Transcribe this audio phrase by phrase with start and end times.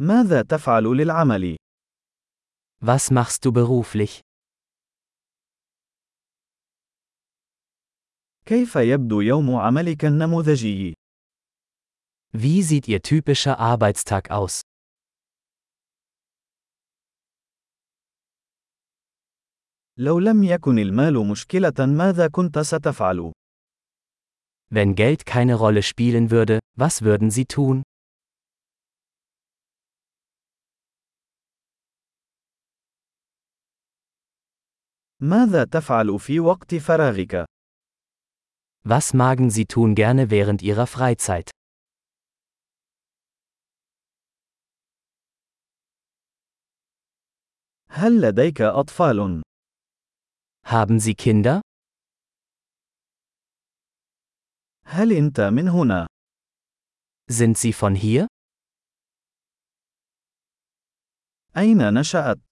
[0.00, 1.56] ماذا تفعل للعمل؟
[2.84, 4.20] Was machst du beruflich?
[8.46, 10.94] كيف يبدو يوم عملك النموذجي؟
[12.32, 14.60] Wie sieht Ihr typischer Arbeitstag aus?
[19.96, 23.32] لو لم يكن المال مشكلة ماذا كنت ستفعل؟
[24.70, 27.82] Wenn Geld keine Rolle spielen würde, was würden Sie tun?
[35.21, 37.45] ماذا تفعل في وقت فراغك؟
[38.85, 41.49] Was magen Sie tun gerne während Ihrer Freizeit?
[47.89, 49.41] هل لديك أطفال؟
[50.65, 51.61] Haben Sie Kinder?
[54.85, 56.07] هل أنت من هنا؟
[57.31, 58.27] Sind Sie von hier?
[61.57, 62.46] أين نشأت؟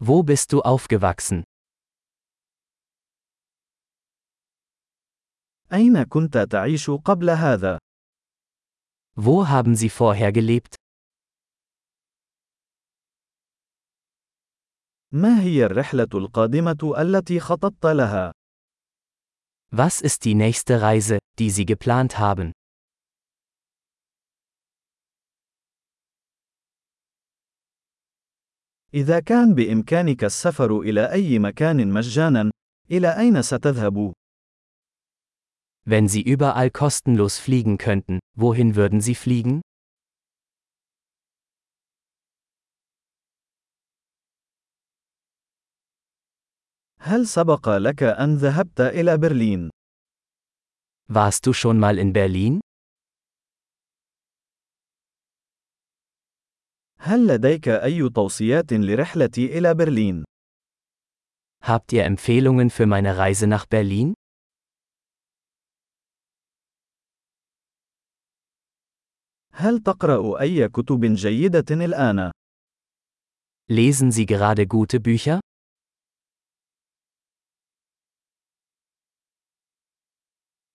[0.00, 1.44] Wo bist du aufgewachsen?
[5.72, 7.78] أين كنت تعيش قبل هذا؟
[9.16, 10.74] Wo haben Sie vorher gelebt?
[15.12, 18.32] ما هي الرحلة القادمة التي خططت لها؟
[19.74, 22.52] Was ist die nächste Reise, die Sie geplant haben?
[28.93, 32.51] إذا كان بإمكانك السفر إلى أي مكان مجانا،
[32.91, 34.13] إلى أين ستذهب؟
[35.85, 39.61] Wenn Sie überall kostenlos fliegen könnten, wohin würden Sie fliegen?
[46.99, 49.69] هل سبق لك أن ذهبت إلى برلين؟
[51.09, 52.59] Warst du schon mal in Berlin?
[56.99, 60.23] هل لديك أي توصيات لرحلتي إلى برلين؟
[61.63, 64.13] Habt ihr Empfehlungen für meine Reise nach Berlin?
[69.53, 72.31] هل تقرأ أي كتب جيدة الآن؟
[73.69, 75.39] Lesen Sie gerade gute Bücher?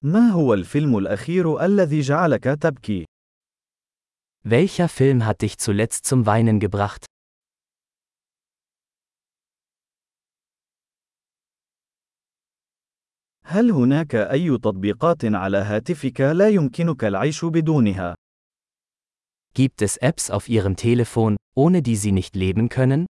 [0.04, 3.11] ما هو الفيلم الأخير الذي جعلك تبكي؟
[4.43, 7.05] Welcher Film hat dich zuletzt zum Weinen gebracht?
[13.49, 18.15] هل هناك أي تطبيقات على هاتفك لا يمكنك العيش بدونها؟
[19.53, 23.05] Gibt es Apps auf Ihrem Telefon, ohne die Sie nicht leben können?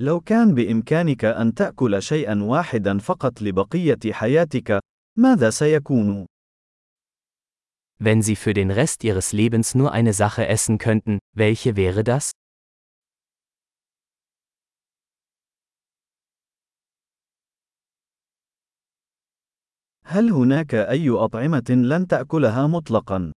[0.00, 4.80] لو كان بإمكانك أن تأكل شيئا واحدا فقط لبقية حياتك،
[5.18, 6.26] ماذا سيكون؟
[8.00, 12.30] Wenn Sie für den Rest Ihres Lebens nur eine Sache essen könnten, welche wäre das?
[20.04, 23.32] هل هناك أي أطعمة لن تأكلها مطلقا؟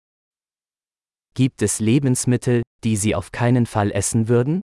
[1.33, 4.61] Gibt es Lebensmittel, die Sie auf keinen Fall essen würden?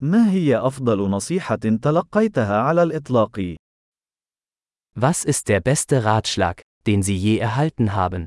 [0.00, 3.56] ما هي أفضل نصيحة تلقيتها على الإطلاق؟
[4.94, 8.26] Was ist der beste Ratschlag, den Sie je erhalten haben?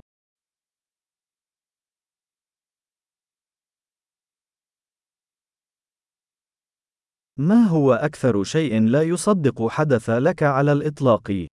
[7.37, 11.47] ما هو أكثر شيء لا يصدق حدث لك على الإطلاق؟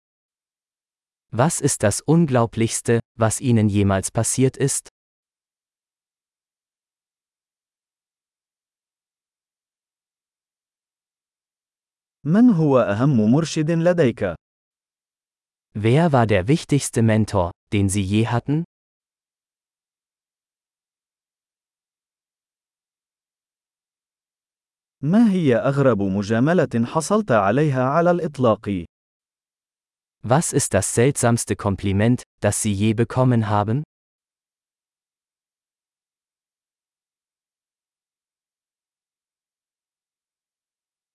[1.32, 4.90] Was ist das Unglaublichste, was Ihnen jemals passiert ist?
[12.27, 14.35] من هو أهم مرشد لديك؟
[15.75, 18.65] Wer war der wichtigste Mentor, den Sie je hatten?
[25.01, 28.85] ما هي أغرب مجاملة حصلت عليها على الإطلاق؟
[30.25, 33.83] Was ist das seltsamste Kompliment, das Sie je bekommen haben?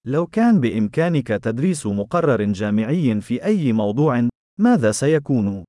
[0.08, 4.30] لو كان بإمكانك تدريس مقرر جامعي في أي موضوع،
[4.60, 5.64] ماذا سيكون؟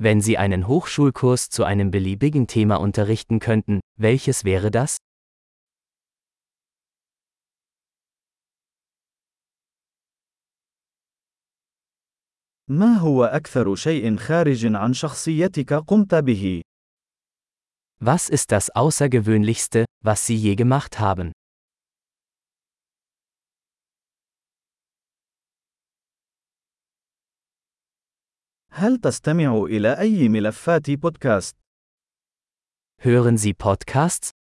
[0.00, 4.96] Wenn Sie einen Hochschulkurs zu einem beliebigen Thema unterrichten könnten, welches wäre das?
[12.70, 16.62] ما هو أكثر شيء خارج عن شخصيتك قمت به؟
[18.00, 21.32] Was ist das Außergewöhnlichste, was Sie je gemacht haben?
[28.75, 31.55] هل تستمع إلى أي ملفات بودكاست؟
[33.01, 34.42] Hören Sie Podcasts?